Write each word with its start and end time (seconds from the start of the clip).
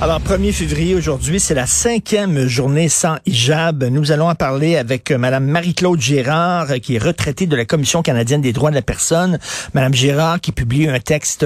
Alors, 0.00 0.20
1er 0.20 0.52
février 0.52 0.94
aujourd'hui, 0.94 1.40
c'est 1.40 1.54
la 1.54 1.66
cinquième 1.66 2.46
journée 2.46 2.88
sans 2.88 3.16
hijab. 3.26 3.82
Nous 3.82 4.12
allons 4.12 4.28
en 4.28 4.36
parler 4.36 4.76
avec 4.76 5.10
euh, 5.10 5.18
Madame 5.18 5.44
Marie-Claude 5.44 6.00
Girard, 6.00 6.70
euh, 6.70 6.78
qui 6.78 6.94
est 6.94 7.02
retraitée 7.02 7.48
de 7.48 7.56
la 7.56 7.64
Commission 7.64 8.00
canadienne 8.00 8.40
des 8.40 8.52
droits 8.52 8.70
de 8.70 8.76
la 8.76 8.82
personne. 8.82 9.40
Madame 9.74 9.92
Girard 9.92 10.40
qui 10.40 10.52
publie 10.52 10.88
un 10.88 11.00
texte 11.00 11.44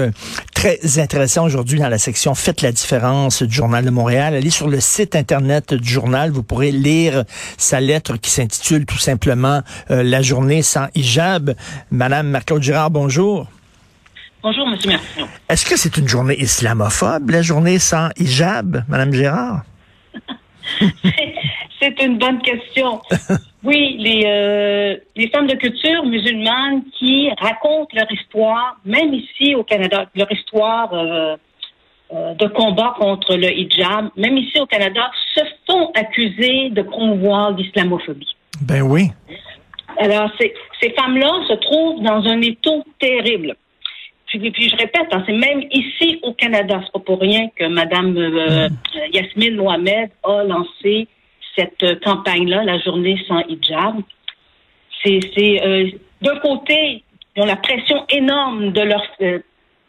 très 0.53 0.99
intéressant 0.99 1.45
aujourd'hui 1.45 1.79
dans 1.79 1.89
la 1.89 1.97
section 1.97 2.35
Faites 2.35 2.61
la 2.61 2.71
différence 2.71 3.41
du 3.41 3.55
Journal 3.55 3.83
de 3.83 3.89
Montréal. 3.89 4.35
Allez 4.35 4.51
sur 4.51 4.67
le 4.67 4.79
site 4.79 5.15
Internet 5.15 5.73
du 5.73 5.89
journal. 5.89 6.29
Vous 6.29 6.43
pourrez 6.43 6.71
lire 6.71 7.23
sa 7.57 7.79
lettre 7.79 8.17
qui 8.17 8.29
s'intitule 8.29 8.85
tout 8.85 8.99
simplement 8.99 9.61
euh, 9.89 10.03
La 10.03 10.21
journée 10.21 10.61
sans 10.61 10.89
hijab. 10.93 11.55
Madame 11.89 12.27
Marie-Claude 12.27 12.61
Girard, 12.61 12.91
bonjour. 12.91 13.47
Bonjour, 14.43 14.67
Monsieur. 14.67 14.91
Est-ce 15.47 15.65
que 15.65 15.77
c'est 15.77 15.95
une 15.95 16.09
journée 16.09 16.35
islamophobe, 16.37 17.29
la 17.29 17.41
journée 17.41 17.79
sans 17.79 18.09
hijab, 18.17 18.83
Madame 18.89 19.13
Gérard? 19.13 19.61
c'est 21.79 22.03
une 22.03 22.17
bonne 22.17 22.41
question. 22.41 23.01
Oui, 23.65 23.95
les, 23.97 24.23
euh, 24.25 24.97
les 25.15 25.29
femmes 25.29 25.47
de 25.47 25.55
culture 25.55 26.05
musulmanes 26.05 26.83
qui 26.99 27.29
racontent 27.39 27.87
leur 27.93 28.11
histoire, 28.11 28.75
même 28.83 29.13
ici 29.13 29.55
au 29.55 29.63
Canada, 29.63 30.05
leur 30.15 30.29
histoire 30.29 30.93
euh, 30.93 31.37
euh, 32.13 32.33
de 32.33 32.47
combat 32.47 32.93
contre 32.99 33.37
le 33.37 33.49
hijab, 33.57 34.09
même 34.17 34.37
ici 34.37 34.59
au 34.59 34.65
Canada, 34.65 35.09
se 35.33 35.39
font 35.65 35.91
accuser 35.95 36.71
de 36.71 36.81
promouvoir 36.81 37.51
l'islamophobie. 37.51 38.35
Ben 38.63 38.81
oui. 38.81 39.11
Alors, 39.97 40.29
ces, 40.37 40.53
ces 40.81 40.89
femmes-là 40.89 41.31
se 41.47 41.53
trouvent 41.53 42.03
dans 42.03 42.21
un 42.27 42.41
étau 42.41 42.83
terrible. 42.99 43.55
Puis, 44.39 44.49
puis 44.49 44.67
je 44.67 44.75
répète, 44.75 45.07
hein, 45.11 45.23
c'est 45.27 45.33
même 45.33 45.61
ici 45.71 46.19
au 46.23 46.33
Canada, 46.33 46.81
c'est 46.83 46.91
pas 46.91 46.99
pour 46.99 47.19
rien 47.19 47.49
que 47.55 47.65
Mme 47.65 48.17
euh, 48.17 48.67
Yasmine 49.11 49.57
Mohamed 49.57 50.09
a 50.23 50.43
lancé 50.43 51.07
cette 51.55 51.83
euh, 51.83 51.95
campagne-là, 52.03 52.63
la 52.63 52.79
journée 52.79 53.23
sans 53.27 53.41
hijab. 53.41 54.01
C'est, 55.03 55.19
c'est 55.35 55.63
euh, 55.63 55.87
d'un 56.23 56.37
côté, 56.37 57.03
ils 57.35 57.43
ont 57.43 57.45
la 57.45 57.57
pression 57.57 58.05
énorme 58.09 58.71
de 58.71 58.81
leur 58.81 59.03
euh, 59.21 59.39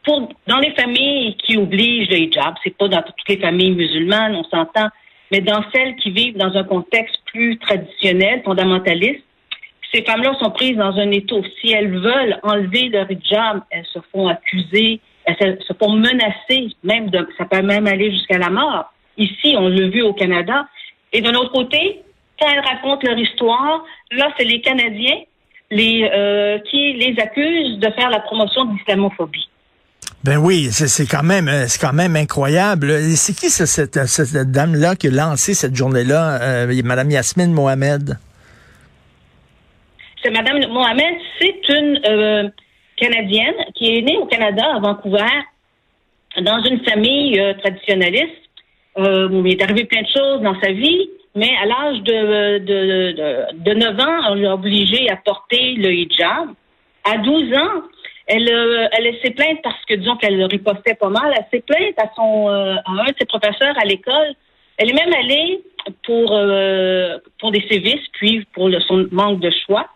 pour 0.05 0.29
dans 0.47 0.59
les 0.59 0.73
familles 0.73 1.37
qui 1.39 1.57
obligent 1.57 2.11
le 2.11 2.19
hijab, 2.19 2.55
c'est 2.63 2.77
pas 2.77 2.89
dans 2.89 3.01
toutes 3.01 3.29
les 3.29 3.39
familles 3.39 3.73
musulmanes, 3.73 4.37
on 4.37 4.45
s'entend, 4.45 4.89
mais 5.33 5.41
dans 5.41 5.65
celles 5.73 5.97
qui 5.97 6.11
vivent 6.11 6.37
dans 6.37 6.55
un 6.55 6.65
contexte 6.65 7.17
plus 7.25 7.59
traditionnel, 7.59 8.43
fondamentaliste, 8.45 9.25
ces 9.95 10.03
femmes-là 10.03 10.35
sont 10.41 10.51
prises 10.51 10.77
dans 10.77 10.97
un 10.97 11.11
étau. 11.13 11.43
Si 11.61 11.73
elles 11.73 11.93
veulent 11.93 12.39
enlever 12.43 12.89
leur 12.89 13.11
hijab, 13.11 13.61
elles 13.71 13.87
se 13.93 14.01
font 14.13 14.27
accuser, 14.27 15.01
elles 15.25 15.59
se 15.67 15.73
font 15.75 15.93
menacer, 15.93 16.75
même 16.83 17.11
de, 17.11 17.27
ça 17.39 17.45
peut 17.45 17.63
même 17.63 17.87
aller 17.87 18.11
jusqu'à 18.11 18.39
la 18.39 18.51
mort. 18.51 18.93
Ici, 19.17 19.55
on 19.57 19.69
l'a 19.69 19.89
vu 19.89 20.03
au 20.03 20.13
Canada. 20.13 20.67
Et 21.13 21.21
d'un 21.21 21.35
autre 21.35 21.53
côté, 21.53 22.03
quand 22.41 22.49
elles 22.53 22.65
racontent 22.65 23.07
leur 23.07 23.19
histoire, 23.19 23.85
là, 24.11 24.31
c'est 24.37 24.45
les 24.45 24.61
Canadiens 24.61 25.21
euh, 25.73 26.59
qui 26.71 26.93
les 26.95 27.15
accusent 27.21 27.79
de 27.79 27.91
faire 27.93 28.11
la 28.11 28.21
promotion 28.21 28.65
de 28.65 28.73
l'islamophobie. 28.77 29.49
Ben 30.25 30.39
oui, 30.39 30.69
c'est 30.71 31.07
quand 31.07 31.23
même 31.23 31.49
euh, 31.49 31.67
c'est 31.69 31.81
quand 31.81 31.93
même 31.93 32.17
incroyable. 32.17 32.93
C'est 33.15 33.35
qui 33.37 33.51
cette 33.51 34.51
dame-là 34.51 34.97
qui 34.97 35.09
a 35.09 35.11
lancé 35.11 35.53
cette 35.55 35.77
journée-là, 35.77 36.41
euh, 36.41 36.83
Madame 36.83 37.11
Yasmine 37.11 37.53
Mohamed? 37.53 38.19
C'est 40.25 40.31
Madame 40.31 40.67
Mohamed, 40.73 41.17
c'est 41.39 41.69
une 41.69 42.01
euh, 42.07 42.49
Canadienne 42.97 43.55
qui 43.75 43.95
est 43.95 44.01
née 44.01 44.17
au 44.17 44.27
Canada, 44.27 44.77
à 44.77 44.79
Vancouver, 44.79 45.27
dans 46.41 46.63
une 46.63 46.83
famille 46.85 47.39
euh, 47.39 47.53
traditionnaliste. 47.55 48.31
Euh, 48.97 49.43
il 49.45 49.53
est 49.53 49.63
arrivé 49.63 49.85
plein 49.85 50.03
de 50.03 50.07
choses 50.07 50.41
dans 50.41 50.59
sa 50.61 50.73
vie, 50.73 51.11
mais 51.35 51.51
à 51.63 51.67
l'âge 51.67 52.01
de, 52.03 52.59
de, 52.59 53.13
de, 53.13 53.65
de 53.65 53.75
9 53.75 54.01
ans, 54.01 54.31
on 54.31 54.35
l'a 54.35 54.55
obligée 54.55 55.11
à 55.11 55.17
porter 55.17 55.75
le 55.75 55.93
hijab. 55.93 56.49
À 57.05 57.19
12 57.19 57.53
ans, 57.59 57.83
elle, 58.27 58.49
elle 58.93 59.15
s'est 59.23 59.33
plainte 59.33 59.61
parce 59.63 59.85
que, 59.85 59.95
disons 59.95 60.17
qu'elle 60.17 60.43
ripostait 60.45 60.95
pas 60.95 61.11
mal, 61.11 61.35
elle 61.37 61.45
s'est 61.53 61.65
plainte 61.67 61.99
à, 61.99 62.11
son, 62.17 62.49
à 62.49 62.81
un 62.89 63.05
de 63.05 63.15
ses 63.19 63.27
professeurs 63.27 63.75
à 63.77 63.85
l'école. 63.85 64.35
Elle 64.79 64.91
est 64.91 64.95
même 64.95 65.13
allée 65.13 65.61
pour, 66.05 66.29
pour 67.39 67.51
des 67.51 67.67
sévices, 67.69 68.09
puis 68.15 68.47
pour 68.55 68.71
son 68.89 69.07
manque 69.11 69.41
de 69.41 69.51
choix. 69.67 69.87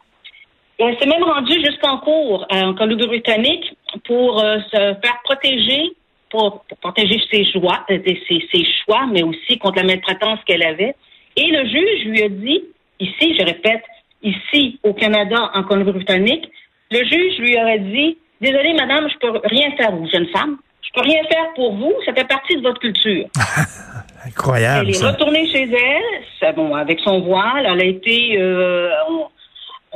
Elle 0.78 0.97
s'est 0.99 1.06
même 1.06 1.25
rendue 1.25 1.61
jusqu'en 1.65 1.99
cours 1.99 2.47
en 2.50 2.72
Colombie-Britannique 2.75 3.77
pour 4.05 4.43
euh, 4.43 4.59
se 4.71 4.77
faire 4.77 5.19
protéger, 5.25 5.91
pour, 6.31 6.62
pour 6.69 6.78
protéger 6.78 7.21
ses 7.33 7.44
choix, 7.50 7.84
euh, 7.91 7.99
ses, 8.05 8.47
ses, 8.53 8.65
choix, 8.84 9.06
mais 9.12 9.25
aussi 9.25 9.59
contre 9.59 9.78
la 9.78 9.84
maltraitance 9.84 10.38
qu'elle 10.47 10.62
avait. 10.62 10.94
Et 11.37 11.47
le 11.50 11.65
juge 11.69 12.05
lui 12.06 12.22
a 12.22 12.28
dit, 12.28 12.62
ici, 13.00 13.37
je 13.38 13.44
répète, 13.44 13.83
ici 14.22 14.78
au 14.84 14.94
Canada, 14.94 15.50
en 15.55 15.65
Colombie-Britannique, 15.65 16.49
le 16.93 17.05
juge 17.05 17.38
lui 17.38 17.61
aurait 17.61 17.81
dit, 17.81 18.17
désolé 18.41 18.72
madame, 18.75 19.09
je 19.11 19.19
peux 19.19 19.41
rien 19.44 19.72
faire, 19.77 19.91
vous, 19.93 20.09
jeune 20.09 20.28
femme, 20.28 20.59
je 20.83 20.91
peux 20.94 21.06
rien 21.06 21.22
faire 21.25 21.53
pour 21.56 21.75
vous, 21.75 21.93
ça 22.06 22.15
fait 22.15 22.27
partie 22.27 22.56
de 22.56 22.62
votre 22.62 22.81
culture. 22.81 23.27
Incroyable. 24.27 24.87
Elle 24.87 24.91
est 24.91 24.99
ça. 24.99 25.11
retournée 25.11 25.47
chez 25.50 25.69
elle, 25.71 26.55
bon, 26.55 26.75
avec 26.75 27.00
son 27.00 27.21
voile, 27.21 27.67
elle 27.67 27.81
a 27.81 27.84
été, 27.84 28.37
euh, 28.38 28.91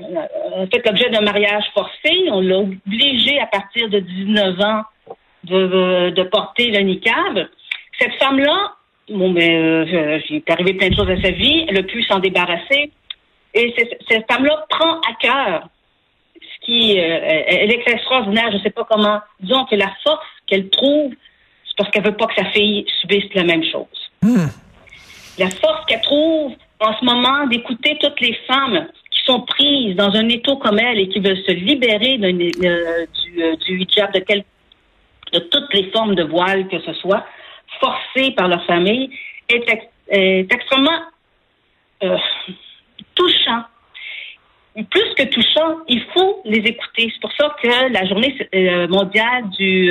on, 0.08 0.62
a 0.62 0.66
fait 0.66 0.84
l'objet 0.86 1.10
d'un 1.10 1.20
mariage 1.20 1.64
forcé. 1.74 2.28
On 2.30 2.40
l'a 2.40 2.58
obligée 2.58 3.38
à 3.40 3.46
partir 3.46 3.88
de 3.88 4.00
19 4.00 4.60
ans 4.60 4.82
de, 5.44 6.10
de 6.10 6.22
porter 6.24 6.70
le 6.70 6.80
niqab. 6.80 7.48
Cette 7.98 8.14
femme-là, 8.14 8.72
bon, 9.10 9.30
ben, 9.32 9.50
euh, 9.50 10.20
j'ai 10.28 10.42
arrivé 10.48 10.74
plein 10.74 10.88
de 10.88 10.94
choses 10.94 11.10
à 11.10 11.20
sa 11.20 11.30
vie. 11.30 11.66
Elle 11.68 11.78
a 11.78 11.82
pu 11.82 12.02
s'en 12.04 12.18
débarrasser. 12.18 12.90
Et 13.54 13.74
cette, 14.08 14.30
femme-là 14.30 14.64
prend 14.68 15.00
à 15.00 15.14
cœur 15.20 15.68
ce 16.34 16.66
qui, 16.66 16.98
euh, 16.98 17.18
elle 17.46 17.70
est 17.70 17.82
extraordinaire. 17.86 18.50
Je 18.50 18.56
ne 18.56 18.62
sais 18.62 18.70
pas 18.70 18.86
comment. 18.88 19.20
Disons 19.40 19.64
que 19.66 19.76
la 19.76 19.90
force 20.02 20.26
qu'elle 20.46 20.70
trouve, 20.70 21.12
c'est 21.66 21.76
parce 21.76 21.90
qu'elle 21.90 22.04
veut 22.04 22.16
pas 22.16 22.26
que 22.26 22.34
sa 22.34 22.46
fille 22.46 22.86
subisse 23.00 23.32
la 23.34 23.44
même 23.44 23.64
chose. 23.64 24.10
Hmm. 24.22 24.46
La 25.38 25.50
force 25.50 25.84
qu'elle 25.86 26.00
trouve 26.00 26.54
en 26.80 26.98
ce 26.98 27.04
moment 27.04 27.46
d'écouter 27.46 27.96
toutes 28.00 28.20
les 28.20 28.34
femmes 28.46 28.88
sont 29.26 29.40
prises 29.42 29.96
dans 29.96 30.14
un 30.14 30.28
étau 30.28 30.56
comme 30.56 30.78
elle 30.78 30.98
et 30.98 31.08
qui 31.08 31.20
veulent 31.20 31.42
se 31.46 31.52
libérer 31.52 32.18
euh, 32.22 32.32
du, 32.32 33.42
euh, 33.42 33.56
du, 33.56 33.80
hijab, 33.80 34.12
de, 34.12 34.20
quel, 34.20 34.44
de 35.32 35.38
toutes 35.38 35.72
les 35.74 35.90
formes 35.90 36.14
de 36.14 36.24
voile 36.24 36.68
que 36.68 36.80
ce 36.80 36.92
soit, 36.94 37.24
forcées 37.80 38.32
par 38.32 38.48
leur 38.48 38.64
famille, 38.66 39.10
est, 39.48 39.68
ex, 39.68 39.84
est 40.08 40.52
extrêmement 40.52 41.00
euh, 42.02 42.16
touchant. 43.14 43.64
Plus 44.90 45.14
que 45.18 45.24
touchant, 45.24 45.80
il 45.86 46.02
faut 46.14 46.40
les 46.46 46.58
écouter. 46.58 47.12
C'est 47.12 47.20
pour 47.20 47.32
ça 47.32 47.54
que 47.62 47.92
la 47.92 48.06
journée 48.06 48.34
mondiale 48.88 49.50
du, 49.50 49.84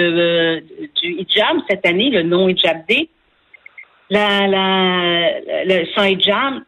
du 1.00 1.22
hijab 1.22 1.58
cette 1.70 1.86
année, 1.86 2.10
le 2.10 2.24
non-hijab 2.24 2.88
day, 2.88 3.08
la, 4.10 4.48
la, 4.48 5.40
le 5.66 5.86
sans 5.94 6.06
hijab, 6.06 6.64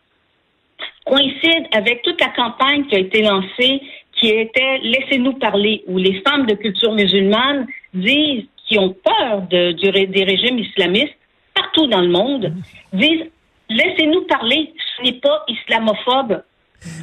coïncide 1.05 1.67
avec 1.71 2.01
toute 2.03 2.19
la 2.19 2.29
campagne 2.29 2.85
qui 2.85 2.95
a 2.95 2.99
été 2.99 3.21
lancée, 3.21 3.81
qui 4.19 4.29
était 4.29 4.79
Laissez-nous 4.83 5.33
parler, 5.33 5.83
où 5.87 5.97
les 5.97 6.21
femmes 6.21 6.45
de 6.45 6.55
culture 6.55 6.93
musulmane 6.93 7.67
disent, 7.93 8.45
qui 8.67 8.79
ont 8.79 8.95
peur 9.03 9.41
de, 9.49 9.71
du, 9.73 9.91
des 9.91 10.23
régimes 10.23 10.59
islamistes 10.59 11.15
partout 11.53 11.87
dans 11.87 12.01
le 12.01 12.09
monde, 12.09 12.53
disent 12.93 13.25
Laissez-nous 13.69 14.21
parler, 14.23 14.73
ce 14.97 15.03
n'est 15.03 15.19
pas 15.19 15.43
islamophobe 15.47 16.43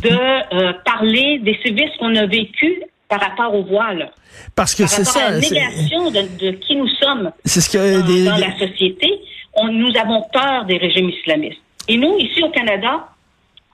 de 0.03 0.11
euh, 0.11 0.73
parler 0.85 1.39
des 1.39 1.59
sévices 1.65 1.97
qu'on 1.99 2.15
a 2.17 2.27
vécus 2.27 2.81
par 3.09 3.21
rapport 3.21 3.55
au 3.55 3.65
voile. 3.65 4.11
Parce 4.55 4.75
que 4.75 4.87
c'est 4.87 5.05
ça. 5.05 5.27
À 5.27 5.31
la 5.33 5.41
négation 5.41 6.11
de, 6.11 6.21
de, 6.39 6.51
qui 6.53 6.77
nous 6.77 6.89
sommes 6.89 7.33
c'est 7.45 7.61
ce 7.61 7.71
que 7.71 8.01
dans, 8.01 8.07
des... 8.07 8.25
dans 8.25 8.37
la 8.37 8.57
société, 8.59 9.21
on, 9.55 9.69
nous 9.69 9.93
avons 9.97 10.23
peur 10.33 10.65
des 10.67 10.77
régimes 10.77 11.11
islamistes. 11.11 11.61
Et 11.89 11.97
nous, 11.97 12.17
ici 12.19 12.43
au 12.43 12.51
Canada, 12.51 13.09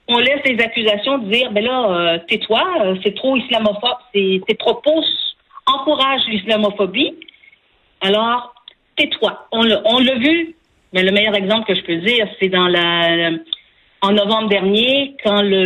on 0.07 0.17
laisse 0.19 0.41
les 0.45 0.59
accusations 0.63 1.17
de 1.17 1.31
dire, 1.31 1.51
ben 1.51 1.63
là, 1.63 1.89
euh, 1.89 2.17
tais-toi, 2.27 2.63
euh, 2.81 2.95
c'est 3.03 3.15
trop 3.15 3.35
islamophobe, 3.35 3.97
tes 4.13 4.55
propos 4.57 5.03
encouragent 5.65 6.27
l'islamophobie. 6.29 7.15
Alors, 8.01 8.53
tais-toi. 8.95 9.47
On 9.51 9.63
l'a 9.63 10.15
vu, 10.15 10.55
mais 10.93 11.03
le 11.03 11.11
meilleur 11.11 11.35
exemple 11.35 11.67
que 11.67 11.75
je 11.75 11.83
peux 11.83 11.97
dire, 11.97 12.27
c'est 12.39 12.49
dans 12.49 12.67
la, 12.67 13.31
en 14.01 14.11
novembre 14.11 14.49
dernier, 14.49 15.15
quand 15.23 15.41
le, 15.41 15.65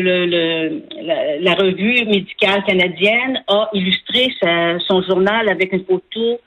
la, 1.41 1.53
revue 1.53 2.05
médicale 2.05 2.63
canadienne 2.63 3.43
a 3.47 3.69
illustré 3.73 4.33
son 4.87 5.01
journal 5.03 5.49
avec 5.49 5.73
une 5.73 5.85
photo 5.85 6.39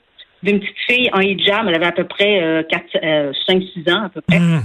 d'une 0.43 0.59
petite 0.59 0.77
fille 0.87 1.09
en 1.13 1.19
hijab, 1.19 1.67
elle 1.67 1.75
avait 1.75 1.85
à 1.85 1.91
peu 1.91 2.03
près 2.03 2.41
euh, 2.41 2.63
5-6 3.47 3.91
ans 3.91 4.03
à 4.05 4.09
peu 4.09 4.21
près. 4.21 4.39
Mmh. 4.39 4.63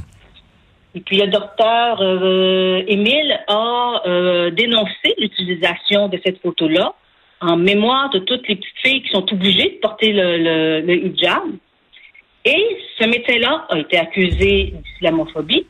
Et 0.95 1.01
puis 1.01 1.19
le 1.19 1.29
docteur 1.29 2.01
euh, 2.01 2.83
Émile 2.87 3.41
a 3.47 4.03
euh, 4.07 4.51
dénoncé 4.51 5.15
l'utilisation 5.19 6.09
de 6.09 6.19
cette 6.25 6.41
photo-là 6.43 6.95
en 7.41 7.57
mémoire 7.57 8.11
de 8.11 8.19
toutes 8.19 8.47
les 8.49 8.57
petites 8.57 8.79
filles 8.83 9.03
qui 9.03 9.11
sont 9.11 9.33
obligées 9.33 9.71
de 9.71 9.79
porter 9.81 10.13
le, 10.13 10.37
le, 10.37 10.81
le 10.81 11.07
hijab. 11.07 11.43
Et 12.45 12.79
ce 12.99 13.05
médecin-là 13.07 13.67
a 13.69 13.79
été 13.79 13.99
accusé 13.99 14.75
d'islamophobie 14.83 15.67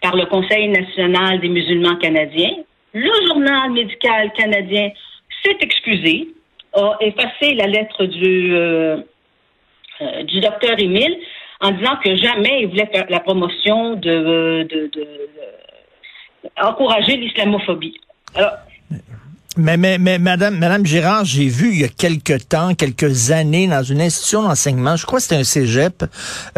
par 0.00 0.16
le 0.16 0.26
Conseil 0.26 0.68
national 0.68 1.40
des 1.40 1.48
musulmans 1.48 1.96
canadiens. 1.96 2.56
Le 2.92 3.26
journal 3.26 3.70
médical 3.70 4.32
canadien 4.32 4.90
s'est 5.42 5.56
excusé, 5.60 6.28
a 6.74 6.96
effacé 7.00 7.54
la 7.54 7.66
lettre 7.66 8.04
du, 8.04 8.54
euh, 8.54 8.96
euh, 10.00 10.22
du 10.24 10.40
docteur 10.40 10.78
Émile 10.78 11.16
en 11.60 11.70
disant 11.72 11.96
que 12.02 12.14
jamais 12.16 12.62
il 12.62 12.68
voulait 12.68 12.90
faire 12.92 13.06
la 13.08 13.20
promotion 13.20 13.94
de, 13.94 14.66
de, 14.68 14.90
de, 14.92 15.02
de 16.42 16.50
encourager 16.60 17.16
l'islamophobie. 17.16 18.00
Mais, 19.56 19.76
mais, 19.76 19.98
mais 19.98 20.18
Madame, 20.18 20.58
Madame 20.58 20.84
Girard, 20.84 21.24
j'ai 21.24 21.46
vu 21.46 21.72
il 21.72 21.80
y 21.80 21.84
a 21.84 21.88
quelques 21.88 22.48
temps, 22.48 22.74
quelques 22.74 23.30
années, 23.30 23.68
dans 23.68 23.82
une 23.82 24.00
institution 24.00 24.42
d'enseignement, 24.42 24.96
je 24.96 25.06
crois 25.06 25.18
que 25.18 25.22
c'était 25.22 25.36
un 25.36 25.44
cégep 25.44 26.04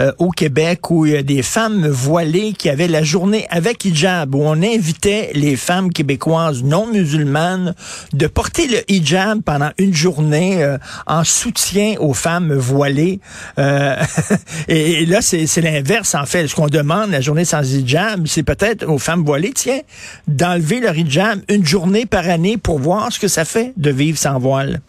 euh, 0.01 0.13
au 0.19 0.31
Québec, 0.31 0.91
où 0.91 1.05
il 1.05 1.13
y 1.13 1.17
a 1.17 1.23
des 1.23 1.43
femmes 1.43 1.87
voilées 1.87 2.55
qui 2.55 2.71
avaient 2.71 2.89
la 2.89 3.03
journée 3.03 3.47
avec 3.51 3.85
hijab, 3.85 4.35
où 4.35 4.43
on 4.43 4.63
invitait 4.63 5.31
les 5.35 5.57
femmes 5.57 5.93
québécoises 5.93 6.63
non 6.63 6.87
musulmanes 6.87 7.75
de 8.15 8.27
porter 8.27 8.67
le 8.67 8.79
hijab 8.91 9.43
pendant 9.43 9.71
une 9.79 9.95
journée 9.95 10.63
euh, 10.63 10.79
en 11.07 11.23
soutien 11.23 11.97
aux 12.01 12.15
femmes 12.15 12.55
voilées. 12.55 13.21
Euh, 13.59 13.95
et, 14.69 15.03
et, 15.03 15.07
là, 15.07 15.21
c'est 15.21 15.61
l'inverse, 15.61 16.15
en 16.15 16.25
fait. 16.25 16.47
Ce 16.47 16.55
qu'on 16.55 16.69
demande 16.69 17.11
la 17.11 17.21
journée 17.21 17.45
sans 17.45 17.63
hijab, 17.63 18.27
c'est 18.27 18.43
peut-être 18.43 18.89
aux 18.89 18.99
femmes 18.99 19.25
voilées, 19.25 19.53
tiens, 19.55 19.81
d'enlever 20.29 20.81
leur 20.81 20.97
hijab 20.97 21.41
une 21.51 21.67
journée 21.67 22.07
par 22.07 22.29
année 22.29 22.57
pour 22.57 22.79
voir 22.89 23.13
ce 23.13 23.19
que 23.19 23.29
ça 23.29 23.45
fait 23.45 23.73
de 23.77 23.91
vivre 23.91 24.19
sans 24.27 24.39
voile. 24.39 24.81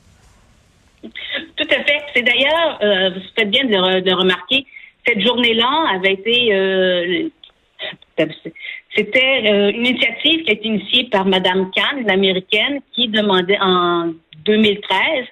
Tout 1.59 1.71
à 1.77 1.79
fait. 1.87 2.01
C'est 2.13 2.25
d'ailleurs, 2.29 2.69
euh, 2.81 3.09
vous 3.13 3.21
faites 3.35 3.49
bien 3.49 3.65
de 3.65 4.13
remarquer, 4.13 4.65
cette 5.07 5.21
journée-là 5.25 5.73
avait 5.95 6.13
été, 6.13 6.53
euh, 6.53 7.29
c'était 8.95 9.51
euh, 9.51 9.71
une 9.71 9.85
initiative 9.85 10.43
qui 10.43 10.49
a 10.49 10.53
été 10.53 10.67
initiée 10.67 11.03
par 11.05 11.25
Madame 11.25 11.71
Kahn, 11.71 12.05
l'américaine, 12.05 12.79
qui 12.93 13.07
demandait 13.07 13.59
en 13.61 14.11
2013, 14.45 15.25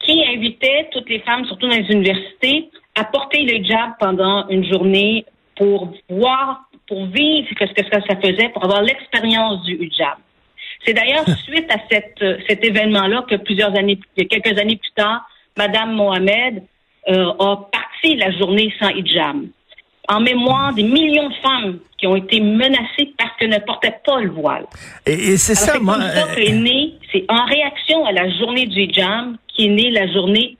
qui 0.00 0.24
invitait 0.34 0.88
toutes 0.92 1.08
les 1.08 1.20
femmes, 1.20 1.44
surtout 1.46 1.68
dans 1.68 1.76
les 1.76 1.90
universités, 1.90 2.68
à 2.96 3.04
porter 3.04 3.42
le 3.44 3.54
hijab 3.58 3.92
pendant 4.00 4.48
une 4.48 4.66
journée 4.70 5.24
pour 5.56 5.92
voir, 6.08 6.62
pour 6.88 7.06
vivre 7.06 7.48
ce 7.60 7.72
que 7.72 7.90
ça 7.90 8.16
faisait, 8.16 8.48
pour 8.50 8.64
avoir 8.64 8.82
l'expérience 8.82 9.62
du 9.64 9.74
hijab. 9.76 10.18
C'est 10.84 10.94
d'ailleurs 10.94 11.24
suite 11.44 11.70
à 11.70 11.76
cette, 11.90 12.16
euh, 12.22 12.38
cet 12.48 12.64
événement-là 12.64 13.24
que 13.28 13.36
plusieurs 13.36 13.76
années, 13.76 13.98
quelques 14.16 14.58
années 14.58 14.76
plus 14.76 14.90
tard, 14.96 15.26
Madame 15.56 15.94
Mohamed 15.94 16.62
euh, 17.08 17.32
a 17.38 17.56
parti 17.70 18.16
la 18.16 18.30
journée 18.32 18.72
sans 18.80 18.88
hijab, 18.88 19.36
en 20.08 20.20
mémoire 20.20 20.72
des 20.72 20.82
millions 20.82 21.28
de 21.28 21.34
femmes 21.34 21.78
qui 21.98 22.06
ont 22.06 22.16
été 22.16 22.40
menacées 22.40 23.12
parce 23.16 23.30
qu'elles 23.38 23.50
ne 23.50 23.58
portaient 23.58 23.98
pas 24.04 24.20
le 24.20 24.30
voile. 24.30 24.66
Et, 25.06 25.12
et 25.12 25.36
c'est 25.36 25.54
ça, 25.54 25.78
moi. 25.78 25.98
Né, 26.36 26.94
c'est 27.12 27.24
en 27.28 27.44
réaction 27.44 28.04
à 28.04 28.12
la 28.12 28.28
journée 28.38 28.66
du 28.66 28.80
hijab 28.80 29.36
qui 29.48 29.66
est 29.66 29.70
née 29.70 29.90
la 29.90 30.10
journée 30.12 30.56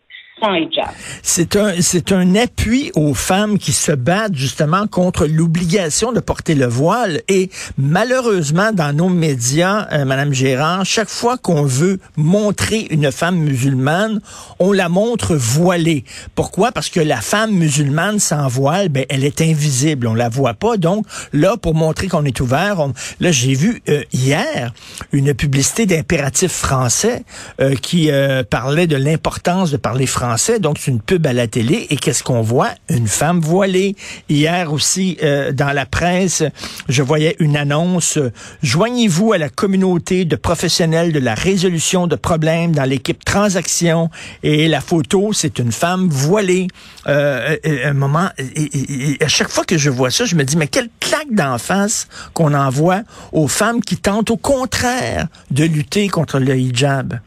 c'est 1.22 1.56
un, 1.56 1.80
c'est 1.80 2.12
un 2.12 2.34
appui 2.34 2.90
aux 2.94 3.14
femmes 3.14 3.58
qui 3.58 3.72
se 3.72 3.92
battent 3.92 4.34
justement 4.34 4.86
contre 4.86 5.26
l'obligation 5.26 6.12
de 6.12 6.20
porter 6.20 6.54
le 6.54 6.66
voile. 6.66 7.20
Et 7.28 7.50
malheureusement, 7.78 8.72
dans 8.72 8.92
nos 8.92 9.08
médias, 9.08 9.86
euh, 9.92 10.04
Madame 10.04 10.32
Gérard, 10.32 10.84
chaque 10.84 11.08
fois 11.08 11.36
qu'on 11.36 11.62
veut 11.62 12.00
montrer 12.16 12.86
une 12.90 13.12
femme 13.12 13.36
musulmane, 13.36 14.20
on 14.58 14.72
la 14.72 14.88
montre 14.88 15.36
voilée. 15.36 16.04
Pourquoi? 16.34 16.72
Parce 16.72 16.88
que 16.88 17.00
la 17.00 17.20
femme 17.20 17.52
musulmane 17.52 18.18
sans 18.18 18.48
voile, 18.48 18.88
ben, 18.88 19.04
elle 19.08 19.24
est 19.24 19.40
invisible. 19.40 20.06
On 20.06 20.14
la 20.14 20.28
voit 20.28 20.54
pas. 20.54 20.76
Donc, 20.76 21.06
là, 21.32 21.56
pour 21.56 21.74
montrer 21.74 22.08
qu'on 22.08 22.24
est 22.24 22.40
ouvert, 22.40 22.88
là, 23.20 23.32
j'ai 23.32 23.54
vu 23.54 23.82
euh, 23.88 24.02
hier 24.12 24.72
une 25.12 25.34
publicité 25.34 25.86
d'impératif 25.86 26.52
français 26.52 27.24
euh, 27.60 27.74
qui 27.74 28.10
euh, 28.10 28.42
parlait 28.42 28.86
de 28.86 28.96
l'importance 28.96 29.70
de 29.70 29.76
parler 29.76 30.06
français 30.06 30.31
donc 30.60 30.78
c'est 30.78 30.90
une 30.90 31.00
pub 31.00 31.26
à 31.26 31.32
la 31.32 31.46
télé. 31.46 31.86
Et 31.90 31.96
qu'est-ce 31.96 32.22
qu'on 32.22 32.42
voit? 32.42 32.70
Une 32.88 33.06
femme 33.06 33.40
voilée. 33.40 33.96
Hier 34.28 34.72
aussi, 34.72 35.18
euh, 35.22 35.52
dans 35.52 35.72
la 35.72 35.86
presse, 35.86 36.42
je 36.88 37.02
voyais 37.02 37.36
une 37.38 37.56
annonce. 37.56 38.18
Joignez-vous 38.62 39.32
à 39.32 39.38
la 39.38 39.48
communauté 39.48 40.24
de 40.24 40.36
professionnels 40.36 41.12
de 41.12 41.18
la 41.18 41.34
résolution 41.34 42.06
de 42.06 42.16
problèmes 42.16 42.72
dans 42.72 42.84
l'équipe 42.84 43.24
Transaction. 43.24 44.10
Et 44.42 44.68
la 44.68 44.80
photo, 44.80 45.32
c'est 45.32 45.58
une 45.58 45.72
femme 45.72 46.08
voilée. 46.08 46.68
Euh, 47.06 47.56
euh 47.66 47.78
un 47.84 47.94
moment, 47.94 48.28
et, 48.38 49.16
à 49.20 49.28
chaque 49.28 49.48
fois 49.48 49.64
que 49.64 49.76
je 49.76 49.90
vois 49.90 50.10
ça, 50.10 50.24
je 50.24 50.36
me 50.36 50.44
dis, 50.44 50.56
mais 50.56 50.68
quelle 50.68 50.88
claque 51.00 51.32
d'en 51.32 51.58
face 51.58 52.06
qu'on 52.32 52.54
envoie 52.54 53.02
aux 53.32 53.48
femmes 53.48 53.80
qui 53.80 53.96
tentent 53.96 54.30
au 54.30 54.36
contraire 54.36 55.26
de 55.50 55.64
lutter 55.64 56.08
contre 56.08 56.38
le 56.38 56.56
hijab. 56.56 57.18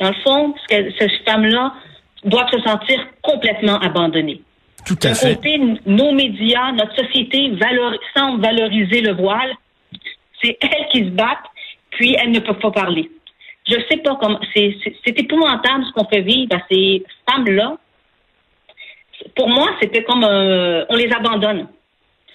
Dans 0.00 0.08
le 0.08 0.14
fond, 0.24 0.54
ces 0.68 1.08
femmes-là 1.26 1.74
doivent 2.24 2.50
se 2.50 2.60
sentir 2.60 3.06
complètement 3.22 3.78
abandonnées. 3.78 4.42
Tout 4.86 4.98
à 5.02 5.14
fait. 5.14 5.36
Côté, 5.36 5.58
nos 5.86 6.12
médias, 6.12 6.72
notre 6.72 6.94
société 6.96 7.50
valor 7.50 7.94
semble 8.14 8.42
valoriser 8.42 9.00
le 9.00 9.12
voile. 9.14 9.54
C'est 10.42 10.58
elles 10.60 10.88
qui 10.92 11.04
se 11.04 11.10
battent, 11.10 11.46
puis 11.90 12.16
elles 12.20 12.32
ne 12.32 12.40
peuvent 12.40 12.58
pas 12.58 12.70
parler. 12.70 13.10
Je 13.66 13.76
sais 13.90 13.96
pas 13.98 14.18
comment. 14.20 14.40
C'est 14.54 15.18
épouvantable 15.18 15.84
ce 15.86 15.92
qu'on 15.92 16.06
fait 16.06 16.20
vivre 16.20 16.54
à 16.54 16.60
ces 16.70 17.02
femmes-là. 17.30 17.78
Pour 19.34 19.48
moi, 19.48 19.70
c'était 19.80 20.02
comme 20.02 20.24
euh, 20.24 20.84
on 20.90 20.96
les 20.96 21.10
abandonne. 21.10 21.68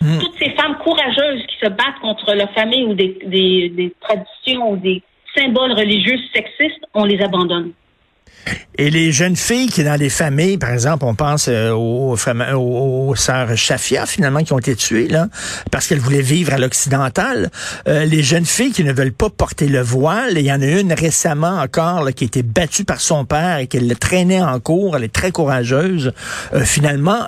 Hmm. 0.02 0.18
Toutes 0.20 0.40
ces 0.40 0.50
femmes 0.52 0.78
courageuses 0.78 1.46
qui 1.46 1.58
se 1.62 1.70
battent 1.70 2.00
contre 2.02 2.34
leur 2.34 2.52
famille 2.54 2.86
ou 2.86 2.94
des, 2.96 3.20
des, 3.26 3.70
des 3.70 3.94
traditions 4.00 4.72
ou 4.72 4.78
des, 4.78 5.04
symboles 5.40 5.74
religieux 5.74 6.18
sexistes, 6.34 6.86
on 6.94 7.06
les 7.06 7.22
abandonne. 7.22 7.72
Et 8.80 8.90
les 8.90 9.12
jeunes 9.12 9.36
filles 9.36 9.68
qui, 9.68 9.84
dans 9.84 10.00
les 10.00 10.10
familles, 10.10 10.58
par 10.58 10.70
exemple, 10.70 11.04
on 11.04 11.14
pense 11.14 11.50
euh, 11.50 11.72
aux, 11.72 12.16
aux, 12.16 13.16
sœurs 13.16 13.58
Shafia, 13.58 14.06
finalement, 14.06 14.42
qui 14.42 14.54
ont 14.54 14.60
été 14.60 14.74
tuées, 14.74 15.10
là, 15.10 15.28
parce 15.70 15.86
qu'elles 15.86 16.00
voulaient 16.00 16.22
vivre 16.22 16.54
à 16.54 16.58
l'occidental. 16.58 17.52
Euh, 17.90 18.06
les 18.06 18.24
jeunes 18.24 18.46
filles 18.46 18.72
qui 18.72 18.86
ne 18.86 18.94
veulent 18.94 19.12
pas 19.12 19.30
porter 19.30 19.68
le 19.68 19.82
voile, 19.82 20.38
il 20.38 20.46
y 20.46 20.52
en 20.54 20.62
a 20.62 20.66
une 20.66 20.94
récemment 20.94 21.60
encore 21.60 22.06
là, 22.06 22.14
qui 22.14 22.24
a 22.24 22.28
été 22.28 22.42
battue 22.42 22.86
par 22.86 23.02
son 23.02 23.26
père 23.26 23.58
et 23.58 23.68
qu'elle 23.68 23.86
le 23.86 23.96
traînait 23.98 24.42
en 24.42 24.62
cours, 24.62 24.96
elle 24.96 25.04
est 25.04 25.14
très 25.14 25.32
courageuse. 25.32 26.14
Euh, 26.54 26.64
finalement, 26.64 27.28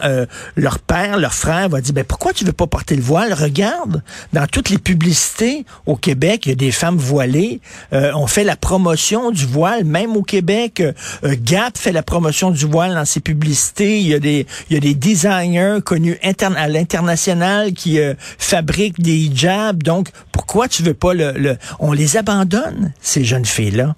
leur 0.56 0.80
père, 0.80 1.18
leur 1.18 1.34
frère 1.34 1.68
va 1.68 1.82
dire, 1.82 1.94
ben, 1.94 2.06
pourquoi 2.06 2.32
tu 2.32 2.46
veux 2.46 2.54
pas 2.54 2.68
porter 2.68 2.96
le 2.96 3.02
voile? 3.02 3.34
Regarde, 3.34 4.02
dans 4.32 4.48
toutes 4.48 4.70
les 4.70 4.78
publicités 4.78 5.66
au 5.86 5.98
Québec, 5.98 6.46
il 6.46 6.50
y 6.50 6.52
a 6.54 6.56
des 6.56 6.72
femmes 6.72 6.98
voilées. 6.98 7.60
on 7.92 8.28
fait 8.28 8.44
la 8.44 8.56
promotion 8.56 9.32
du 9.32 9.46
voile, 9.46 9.84
même 9.84 10.16
au 10.16 10.24
Québec. 10.24 10.82
Euh, 11.24 11.36
Gap 11.40 11.78
fait 11.78 11.92
la 11.92 12.04
promotion 12.04 12.52
du 12.52 12.66
voile 12.66 12.94
dans 12.94 13.06
ses 13.06 13.22
publicités. 13.22 14.00
Il 14.00 14.08
y 14.08 14.14
a 14.14 14.20
des, 14.20 14.46
il 14.70 14.74
y 14.74 14.78
a 14.78 14.80
des 14.80 14.94
designers 14.94 15.80
connus 15.84 16.18
à 16.22 16.68
l'international 16.68 17.74
qui 17.74 18.00
euh, 18.00 18.14
fabriquent 18.18 19.00
des 19.00 19.16
hijabs. 19.16 19.84
Donc, 19.84 20.10
pourquoi 20.32 20.68
tu 20.68 20.84
veux 20.84 20.94
pas 20.94 21.14
le, 21.14 21.32
le... 21.34 21.58
On 21.80 21.94
les 21.94 22.18
abandonne, 22.18 22.94
ces 23.00 23.24
jeunes 23.24 23.46
filles-là? 23.46 23.96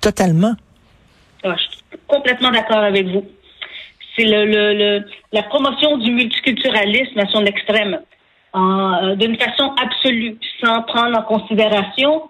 Totalement. 0.00 0.54
Ah, 1.44 1.54
je 1.56 1.62
suis 1.62 2.00
complètement 2.06 2.50
d'accord 2.50 2.78
avec 2.78 3.06
vous. 3.06 3.24
C'est 4.16 4.24
le, 4.24 4.46
le, 4.46 5.04
la 5.32 5.42
promotion 5.42 5.98
du 5.98 6.10
multiculturalisme 6.10 7.18
à 7.18 7.26
son 7.28 7.44
extrême, 7.44 8.00
euh, 8.54 9.14
d'une 9.16 9.36
façon 9.36 9.74
absolue, 9.82 10.38
sans 10.62 10.82
prendre 10.82 11.18
en 11.18 11.22
considération 11.22 12.22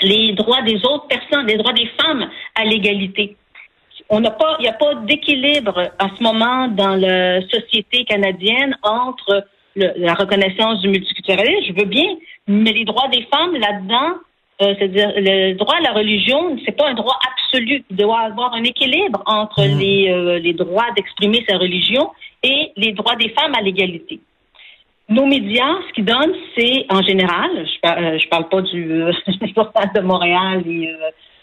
les 0.00 0.32
droits 0.32 0.62
des 0.62 0.76
autres 0.76 1.08
personnes, 1.08 1.46
les 1.46 1.58
droits 1.58 1.74
des 1.74 1.90
femmes 2.00 2.26
à 2.54 2.64
l'égalité 2.64 3.36
on 4.10 4.20
n'a 4.20 4.32
pas, 4.32 4.56
il 4.58 4.62
n'y 4.62 4.68
a 4.68 4.72
pas 4.72 4.96
d'équilibre 4.96 5.78
à 5.98 6.08
ce 6.16 6.22
moment 6.22 6.68
dans 6.68 6.96
la 6.96 7.40
société 7.48 8.04
canadienne 8.04 8.76
entre 8.82 9.46
la 9.76 10.14
reconnaissance 10.14 10.80
du 10.80 10.88
multiculturalisme, 10.88 11.64
je 11.68 11.80
veux 11.80 11.88
bien, 11.88 12.16
mais 12.48 12.72
les 12.72 12.84
droits 12.84 13.08
des 13.08 13.22
femmes 13.32 13.54
là-dedans, 13.54 14.18
euh, 14.62 14.74
c'est-à-dire 14.78 15.12
le 15.16 15.54
droit 15.54 15.76
à 15.76 15.80
la 15.80 15.92
religion, 15.92 16.58
c'est 16.64 16.76
pas 16.76 16.88
un 16.88 16.94
droit 16.94 17.18
absolu. 17.32 17.84
Il 17.88 17.96
doit 17.96 18.22
y 18.22 18.26
avoir 18.26 18.52
un 18.52 18.64
équilibre 18.64 19.22
entre 19.26 19.62
mmh. 19.62 19.78
les, 19.78 20.10
euh, 20.10 20.38
les 20.40 20.52
droits 20.54 20.90
d'exprimer 20.96 21.44
sa 21.48 21.56
religion 21.56 22.10
et 22.42 22.72
les 22.76 22.92
droits 22.92 23.16
des 23.16 23.30
femmes 23.30 23.54
à 23.54 23.62
l'égalité. 23.62 24.20
Nos 25.08 25.26
médias, 25.26 25.76
ce 25.88 25.92
qu'ils 25.94 26.04
donnent, 26.04 26.34
c'est 26.56 26.84
en 26.90 27.02
général, 27.02 27.50
je, 27.64 27.80
par, 27.80 27.96
euh, 27.96 28.18
je 28.18 28.28
parle 28.28 28.48
pas 28.48 28.60
du 28.60 28.88
journal 29.54 29.90
de 29.94 30.00
Montréal 30.00 30.62
et 30.66 30.90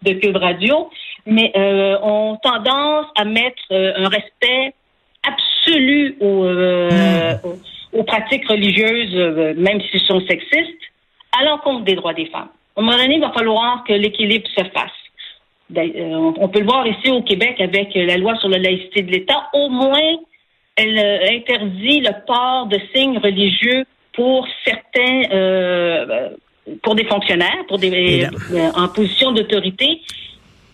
de 0.04 0.13
Cube 0.13 0.38
Radio, 0.38 0.89
mais 1.25 1.51
euh, 1.56 1.98
ont 2.01 2.38
tendance 2.38 3.08
à 3.16 3.25
mettre 3.25 3.62
euh, 3.72 3.94
un 3.98 4.10
respect 4.10 4.74
absolu 5.27 6.16
au, 6.22 6.46
euh, 6.46 7.34
aux 7.94 8.04
pratiques 8.04 8.48
religieuses, 8.48 9.16
même 9.58 9.82
s'ils 9.82 10.01
sont 10.01 10.22
sexistes, 10.22 10.82
à 11.38 11.44
l'encontre 11.44 11.84
des 11.84 11.96
droits 11.96 12.13
des 12.13 12.27
femmes. 12.27 12.50
À 12.75 12.80
un 12.80 12.84
moment 12.84 12.98
donné, 12.98 13.16
il 13.16 13.22
va 13.22 13.32
falloir 13.32 13.84
que 13.84 13.94
l'équilibre 13.94 14.48
se 14.56 14.63
fasse. 14.66 14.92
Ben, 15.70 15.92
on 16.39 16.48
peut 16.48 16.60
le 16.60 16.66
voir 16.66 16.88
ici 16.88 17.12
au 17.12 17.22
Québec 17.22 17.60
avec 17.60 17.94
la 17.94 18.16
loi 18.18 18.38
sur 18.38 18.48
la 18.48 18.58
laïcité 18.58 19.01
de 19.01 19.12
l'État. 19.12 19.50
Au 19.51 19.68
moins, 19.68 20.16
elle 20.77 20.98
interdit 21.30 22.00
le 22.00 22.25
port 22.25 22.68
de 22.68 22.80
signes 22.96 23.18
religieux 23.18 23.84
pour 24.13 24.48
certains, 24.63 25.24
pour 26.83 26.95
des 26.95 27.05
fonctionnaires, 27.05 27.65
pour 27.67 27.77
des 27.79 28.27
euh, 28.53 28.69
en 28.75 28.88
position 28.88 29.31
d'autorité. 29.31 30.01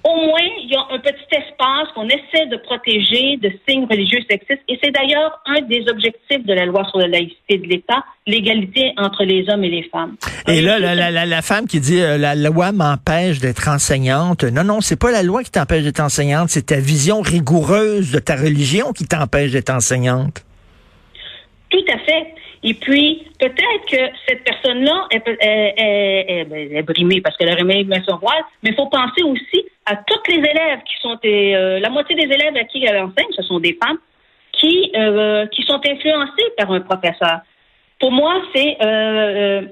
Au 0.03 0.15
moins, 0.15 0.41
il 0.61 0.69
y 0.69 0.75
a 0.75 0.85
un 0.91 0.99
petit 0.99 1.23
espace 1.31 1.87
qu'on 1.95 2.07
essaie 2.07 2.45
de 2.47 2.57
protéger 2.57 3.37
de 3.37 3.49
signes 3.65 3.85
religieux 3.89 4.19
sexistes. 4.29 4.61
Et 4.67 4.77
c'est 4.83 4.91
d'ailleurs 4.91 5.39
un 5.45 5.61
des 5.61 5.85
objectifs 5.87 6.45
de 6.45 6.53
la 6.53 6.65
loi 6.65 6.85
sur 6.89 6.99
la 6.99 7.07
laïcité 7.07 7.57
de 7.57 7.67
l'État, 7.67 8.03
l'égalité 8.27 8.91
entre 8.97 9.23
les 9.23 9.49
hommes 9.49 9.63
et 9.63 9.69
les 9.69 9.83
femmes. 9.83 10.17
Et 10.45 10.61
là, 10.61 10.77
la, 10.77 10.93
la, 10.93 11.25
la, 11.25 11.41
femme 11.41 11.67
qui 11.67 11.79
dit 11.79 12.01
euh, 12.01 12.17
la 12.17 12.35
loi 12.35 12.73
m'empêche 12.73 13.39
d'être 13.39 13.69
enseignante. 13.69 14.43
Non, 14.43 14.65
non, 14.65 14.81
c'est 14.81 14.99
pas 14.99 15.11
la 15.11 15.23
loi 15.23 15.41
qui 15.41 15.51
t'empêche 15.51 15.83
d'être 15.83 16.01
enseignante, 16.01 16.49
c'est 16.49 16.65
ta 16.65 16.81
vision 16.81 17.21
rigoureuse 17.21 18.11
de 18.11 18.19
ta 18.19 18.35
religion 18.35 18.91
qui 18.91 19.05
t'empêche 19.05 19.51
d'être 19.51 19.69
enseignante. 19.69 20.43
Tout 21.73 21.85
à 21.91 21.97
fait. 21.97 22.35
Et 22.61 22.75
puis, 22.75 23.25
peut-être 23.39 23.85
que 23.89 24.15
cette 24.27 24.43
personne-là 24.43 25.07
est, 25.09 25.23
est, 25.25 26.83
brimée 26.83 27.19
parce 27.19 27.35
qu'elle 27.35 27.49
a 27.49 27.55
remis 27.55 27.83
son 28.07 28.17
voile, 28.17 28.43
mais 28.61 28.69
il 28.69 28.75
faut 28.75 28.85
penser 28.85 29.23
aussi 29.23 29.65
à 29.87 29.95
toutes 29.95 30.27
les 30.27 30.37
élèves 30.37 30.81
qui 30.85 30.93
sont, 31.01 31.17
euh, 31.25 31.79
la 31.79 31.89
moitié 31.89 32.15
des 32.15 32.31
élèves 32.31 32.55
à 32.55 32.63
qui 32.65 32.85
elle 32.85 32.97
enseigne, 32.97 33.31
ce 33.35 33.41
sont 33.41 33.59
des 33.59 33.75
femmes, 33.83 33.97
qui, 34.51 34.91
euh, 34.95 35.47
qui 35.47 35.63
sont 35.63 35.81
influencées 35.83 36.51
par 36.55 36.71
un 36.71 36.81
professeur. 36.81 37.39
Pour 37.99 38.11
moi, 38.11 38.39
c'est 38.53 38.77
euh, 38.79 39.63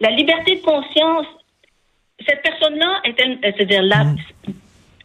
la 0.00 0.10
liberté 0.10 0.56
de 0.56 0.62
conscience. 0.62 1.26
Cette 2.28 2.42
personne-là 2.42 3.00
est, 3.04 3.16
c'est-à-dire 3.42 3.82
là, 3.82 4.04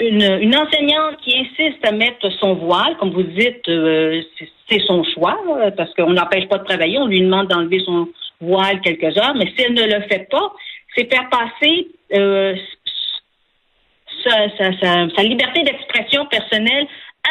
une, 0.01 0.55
enseignante 0.55 1.17
qui 1.22 1.38
insiste 1.38 1.86
à 1.86 1.91
mettre 1.91 2.29
son 2.39 2.55
voile, 2.55 2.98
comme 2.98 3.12
vous 3.12 3.24
dites, 3.24 3.67
euh, 3.70 4.22
c'est 4.70 4.81
son 4.81 5.03
choix, 5.03 5.38
parce 5.77 5.93
qu'on 5.93 6.12
n'empêche 6.12 6.48
pas 6.48 6.58
de 6.58 6.63
travailler, 6.63 6.98
on 6.98 7.08
lui 7.08 7.22
demande 7.22 7.48
d'enlever 7.48 7.81
son 7.86 8.08
voile 8.39 8.81
quelques 8.81 9.17
heures, 9.17 9.36
mais 9.36 9.46
si 9.55 9.63
elle 9.63 9.74
ne 9.74 9.84
le 9.84 10.01
fait 10.08 10.27
pas, 10.29 10.53
c'est 10.96 11.13
faire 11.13 11.29
passer 11.29 11.88
euh, 12.13 12.55
sa, 14.24 15.24
liberté 15.24 15.63
d'expression 15.63 16.25
personnelle 16.25 16.88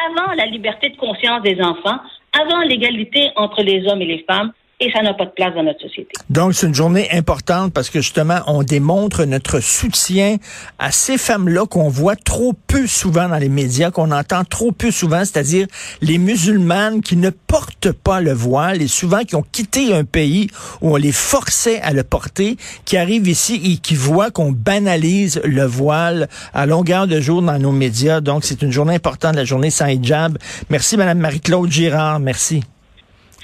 avant 0.08 0.32
la 0.32 0.46
liberté 0.46 0.90
de 0.90 0.96
conscience 0.96 1.42
des 1.42 1.60
enfants, 1.60 1.98
avant 2.40 2.60
l'égalité 2.60 3.30
entre 3.36 3.62
les 3.62 3.86
hommes 3.88 4.02
et 4.02 4.06
les 4.06 4.24
femmes, 4.28 4.52
et 4.80 4.90
ça 4.92 5.02
n'a 5.02 5.12
pas 5.12 5.26
de 5.26 5.30
place 5.30 5.54
dans 5.54 5.62
notre 5.62 5.80
société. 5.80 6.10
Donc, 6.30 6.54
c'est 6.54 6.66
une 6.66 6.74
journée 6.74 7.08
importante 7.12 7.72
parce 7.72 7.90
que 7.90 8.00
justement, 8.00 8.40
on 8.46 8.62
démontre 8.62 9.24
notre 9.24 9.60
soutien 9.60 10.36
à 10.78 10.90
ces 10.90 11.18
femmes-là 11.18 11.66
qu'on 11.66 11.90
voit 11.90 12.16
trop 12.16 12.54
peu 12.66 12.86
souvent 12.86 13.28
dans 13.28 13.36
les 13.36 13.50
médias, 13.50 13.90
qu'on 13.90 14.10
entend 14.10 14.42
trop 14.44 14.72
peu 14.72 14.90
souvent, 14.90 15.20
c'est-à-dire 15.20 15.66
les 16.00 16.16
musulmanes 16.16 17.02
qui 17.02 17.16
ne 17.16 17.28
portent 17.28 17.92
pas 17.92 18.22
le 18.22 18.32
voile 18.32 18.80
et 18.80 18.88
souvent 18.88 19.20
qui 19.20 19.36
ont 19.36 19.44
quitté 19.52 19.92
un 19.92 20.04
pays 20.04 20.48
où 20.80 20.94
on 20.94 20.96
les 20.96 21.12
forçait 21.12 21.80
à 21.82 21.92
le 21.92 22.02
porter, 22.02 22.56
qui 22.86 22.96
arrivent 22.96 23.28
ici 23.28 23.60
et 23.62 23.76
qui 23.76 23.94
voient 23.94 24.30
qu'on 24.30 24.50
banalise 24.50 25.42
le 25.44 25.64
voile 25.64 26.28
à 26.54 26.64
longueur 26.64 27.06
de 27.06 27.20
jour 27.20 27.42
dans 27.42 27.58
nos 27.58 27.72
médias. 27.72 28.22
Donc, 28.22 28.44
c'est 28.44 28.62
une 28.62 28.72
journée 28.72 28.94
importante, 28.94 29.36
la 29.36 29.44
journée 29.44 29.70
sans 29.70 29.88
hijab. 29.88 30.38
Merci, 30.70 30.96
Madame 30.96 31.18
Marie-Claude 31.18 31.70
Girard. 31.70 32.18
Merci. 32.18 32.62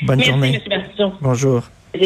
Bonne 0.03 0.19
Merci, 0.19 0.31
journée. 0.31 0.63
Bonjour. 1.21 1.63